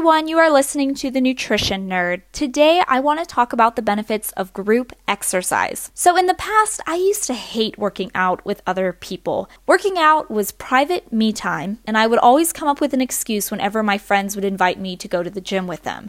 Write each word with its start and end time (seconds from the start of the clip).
everyone, 0.00 0.28
you 0.28 0.38
are 0.38 0.50
listening 0.50 0.94
to 0.94 1.10
the 1.10 1.20
Nutrition 1.20 1.86
Nerd. 1.86 2.22
Today, 2.32 2.82
I 2.88 3.00
want 3.00 3.20
to 3.20 3.26
talk 3.26 3.52
about 3.52 3.76
the 3.76 3.82
benefits 3.82 4.32
of 4.32 4.54
group 4.54 4.94
exercise. 5.06 5.90
So, 5.92 6.16
in 6.16 6.24
the 6.24 6.32
past, 6.32 6.80
I 6.86 6.94
used 6.94 7.24
to 7.24 7.34
hate 7.34 7.76
working 7.76 8.10
out 8.14 8.42
with 8.42 8.62
other 8.66 8.94
people. 8.94 9.50
Working 9.66 9.98
out 9.98 10.30
was 10.30 10.52
private 10.52 11.12
me 11.12 11.34
time, 11.34 11.80
and 11.84 11.98
I 11.98 12.06
would 12.06 12.18
always 12.18 12.50
come 12.50 12.66
up 12.66 12.80
with 12.80 12.94
an 12.94 13.02
excuse 13.02 13.50
whenever 13.50 13.82
my 13.82 13.98
friends 13.98 14.34
would 14.34 14.44
invite 14.46 14.80
me 14.80 14.96
to 14.96 15.06
go 15.06 15.22
to 15.22 15.28
the 15.28 15.38
gym 15.38 15.66
with 15.66 15.82
them. 15.82 16.08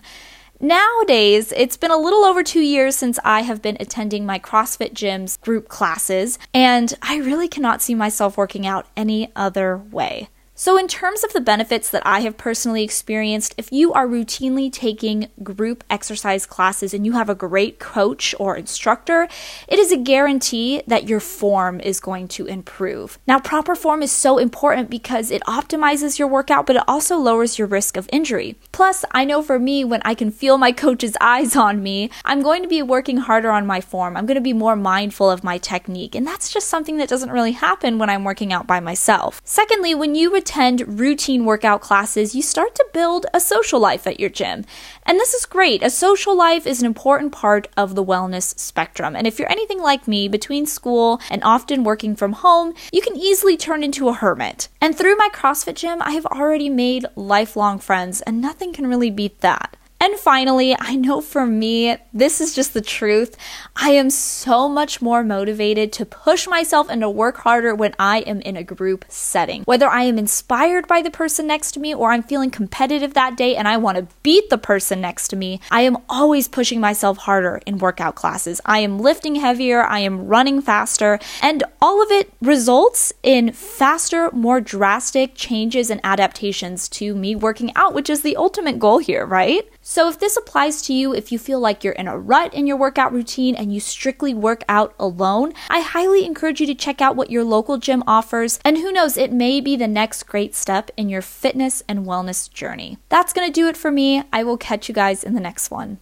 Nowadays, 0.62 1.52
it's 1.52 1.76
been 1.76 1.92
a 1.92 1.98
little 1.98 2.24
over 2.24 2.44
two 2.44 2.62
years 2.62 2.96
since 2.96 3.20
I 3.26 3.42
have 3.42 3.62
been 3.62 3.76
attending 3.82 4.26
my 4.26 4.40
CrossFit 4.40 4.94
Gym's 4.94 5.36
group 5.36 5.68
classes, 5.68 6.40
and 6.54 6.94
I 7.02 7.18
really 7.18 7.50
cannot 7.50 7.82
see 7.82 7.96
myself 7.96 8.38
working 8.38 8.66
out 8.66 8.88
any 8.96 9.34
other 9.36 9.76
way. 9.76 10.30
So, 10.62 10.78
in 10.78 10.88
terms 10.88 11.24
of 11.24 11.34
the 11.34 11.42
benefits 11.42 11.90
that 11.90 12.06
I 12.06 12.20
have 12.20 12.38
personally 12.38 12.84
experienced, 12.84 13.56
if 13.58 13.72
you 13.72 13.94
are 13.94 14.06
routinely 14.06 14.72
taking 14.72 15.28
group 15.42 15.84
exercise 15.90 16.46
classes 16.46 16.94
and 16.94 17.04
you 17.04 17.14
have 17.14 17.30
a 17.30 17.34
great 17.34 17.80
coach 17.80 18.36
or 18.38 18.56
instructor, 18.56 19.28
it 19.68 19.80
is 19.80 19.92
a 19.92 19.98
guarantee 19.98 20.84
that 20.86 21.10
your 21.10 21.20
form 21.20 21.80
is 21.80 22.00
going 22.00 22.28
to 22.28 22.46
improve. 22.46 23.18
Now, 23.26 23.40
proper 23.40 23.74
form 23.74 24.04
is 24.04 24.12
so 24.12 24.38
important 24.38 24.92
because 24.92 25.32
it 25.32 25.42
optimizes 25.46 26.20
your 26.20 26.28
workout, 26.28 26.68
but 26.68 26.76
it 26.76 26.84
also 26.88 27.18
lowers 27.18 27.58
your 27.58 27.68
risk 27.68 27.98
of 27.98 28.08
injury. 28.14 28.56
Plus, 28.72 29.04
I 29.10 29.26
know 29.26 29.42
for 29.42 29.58
me, 29.58 29.84
when 29.84 30.04
I 30.06 30.14
can 30.14 30.30
feel 30.30 30.60
my 30.60 30.72
coach's 30.72 31.18
eyes 31.22 31.56
on 31.56 31.82
me, 31.82 32.12
I'm 32.24 32.44
going 32.44 32.62
to 32.62 32.70
be 32.70 32.84
working 32.84 33.18
harder 33.18 33.50
on 33.50 33.66
my 33.66 33.82
form. 33.82 34.16
I'm 34.16 34.28
going 34.28 34.36
to 34.36 34.42
be 34.42 34.54
more 34.54 34.76
mindful 34.76 35.32
of 35.32 35.44
my 35.44 35.58
technique, 35.58 36.14
and 36.14 36.28
that's 36.28 36.54
just 36.54 36.68
something 36.68 36.98
that 36.98 37.10
doesn't 37.10 37.32
really 37.32 37.54
happen 37.54 37.98
when 37.98 38.12
I'm 38.12 38.24
working 38.24 38.54
out 38.54 38.68
by 38.68 38.80
myself. 38.80 39.42
Secondly, 39.44 39.96
when 39.96 40.14
you 40.14 40.30
attend 40.52 41.00
routine 41.00 41.46
workout 41.46 41.80
classes, 41.80 42.36
you 42.36 42.42
start 42.42 42.76
to 42.76 42.86
build 42.92 43.26
a 43.34 43.40
social 43.40 43.80
life 43.80 44.06
at 44.06 44.20
your 44.20 44.30
gym. 44.30 44.66
And 45.06 45.18
this 45.18 45.34
is 45.34 45.46
great. 45.46 45.82
A 45.82 45.90
social 45.90 46.36
life 46.36 46.68
is 46.68 46.82
an 46.82 46.86
important 46.86 47.32
part 47.32 47.70
of 47.78 47.96
the 47.96 48.04
wellness 48.04 48.60
spectrum. 48.60 49.16
And 49.16 49.26
if 49.26 49.40
you're 49.40 49.50
anything 49.50 49.80
like 49.80 50.10
me, 50.10 50.28
between 50.28 50.66
school 50.66 51.22
and 51.30 51.42
often 51.46 51.86
working 51.86 52.18
from 52.18 52.34
home, 52.34 52.74
you 52.92 53.02
can 53.02 53.16
easily 53.16 53.56
turn 53.56 53.82
into 53.82 54.10
a 54.10 54.14
hermit. 54.14 54.68
And 54.82 54.94
through 54.94 55.16
my 55.16 55.30
CrossFit 55.34 55.76
gym, 55.76 56.02
I 56.02 56.12
have 56.12 56.26
already 56.26 56.68
made 56.68 57.06
lifelong 57.16 57.80
friends, 57.80 58.20
and 58.20 58.42
nothing 58.42 58.74
can 58.74 58.88
really 58.88 59.10
beat 59.10 59.40
that. 59.40 59.78
And 60.02 60.18
finally, 60.18 60.76
I 60.80 60.96
know 60.96 61.22
for 61.22 61.46
me, 61.46 61.96
this 62.12 62.42
is 62.42 62.56
just 62.56 62.74
the 62.74 62.82
truth. 62.82 63.38
I 63.76 63.92
am 63.92 64.10
so 64.10 64.68
much 64.68 65.00
more 65.00 65.24
motivated 65.24 65.94
to 65.94 66.08
push 66.08 66.48
myself 66.48 66.88
and 66.90 67.02
to 67.02 67.10
work 67.10 67.38
harder 67.38 67.76
when 67.76 67.94
I 68.00 68.22
am 68.22 68.42
in 68.42 68.58
a 68.58 68.64
group 68.64 69.06
setting. 69.10 69.62
Whether 69.66 69.88
I 69.88 70.06
am 70.06 70.18
inspired 70.18 70.88
by 70.88 71.04
the 71.04 71.12
person 71.12 71.46
next 71.46 71.74
to 71.74 71.80
me 71.80 71.94
or 71.94 72.12
I'm 72.12 72.24
feeling 72.24 72.50
competitive 72.50 73.14
that 73.14 73.38
day 73.38 73.56
and 73.56 73.68
I 73.68 73.78
want 73.78 74.00
to 74.00 74.08
beat 74.24 74.50
the 74.50 74.58
person 74.58 75.02
next 75.02 75.28
to 75.28 75.36
me, 75.36 75.62
I 75.70 75.82
am 75.82 75.98
always 76.10 76.48
pushing 76.48 76.80
myself 76.80 77.20
harder 77.20 77.62
in 77.68 77.78
workout 77.78 78.16
classes. 78.16 78.60
I 78.66 78.80
am 78.80 78.98
lifting 78.98 79.36
heavier, 79.36 79.84
I 79.84 80.00
am 80.00 80.26
running 80.26 80.64
faster, 80.64 81.20
and 81.44 81.64
all 81.80 82.02
of 82.02 82.10
it 82.10 82.34
results 82.42 83.14
in 83.22 83.52
faster, 83.52 84.32
more 84.32 84.62
drastic 84.62 85.36
changes 85.36 85.92
and 85.92 86.02
adaptations 86.04 86.90
to 86.90 87.14
me 87.14 87.36
working 87.36 87.72
out, 87.76 87.94
which 87.94 88.10
is 88.10 88.24
the 88.24 88.36
ultimate 88.36 88.80
goal 88.80 88.98
here, 88.98 89.28
right? 89.28 89.70
So, 89.94 90.08
if 90.08 90.20
this 90.20 90.38
applies 90.38 90.82
to 90.84 90.94
you, 90.94 91.14
if 91.14 91.34
you 91.34 91.38
feel 91.38 91.60
like 91.60 91.84
you're 91.84 91.92
in 91.92 92.08
a 92.08 92.18
rut 92.18 92.54
in 92.54 92.66
your 92.66 92.78
workout 92.78 93.12
routine 93.12 93.56
and 93.56 93.74
you 93.74 93.82
strictly 93.82 94.34
work 94.34 94.64
out 94.70 94.96
alone, 94.98 95.52
I 95.70 95.82
highly 95.82 96.24
encourage 96.26 96.62
you 96.62 96.68
to 96.68 96.74
check 96.74 97.02
out 97.02 97.18
what 97.18 97.30
your 97.30 97.44
local 97.44 97.78
gym 97.78 98.02
offers. 98.08 98.58
And 98.64 98.78
who 98.78 98.94
knows, 98.94 99.18
it 99.18 99.34
may 99.34 99.60
be 99.60 99.76
the 99.76 99.90
next 99.90 100.24
great 100.24 100.56
step 100.56 100.92
in 100.96 101.10
your 101.10 101.22
fitness 101.22 101.84
and 101.90 102.06
wellness 102.06 102.50
journey. 102.50 103.00
That's 103.10 103.34
going 103.34 103.46
to 103.46 103.52
do 103.52 103.68
it 103.68 103.76
for 103.76 103.92
me. 103.92 104.24
I 104.32 104.46
will 104.46 104.56
catch 104.56 104.88
you 104.88 104.96
guys 104.96 105.26
in 105.26 105.34
the 105.34 105.42
next 105.42 105.70
one. 105.70 105.90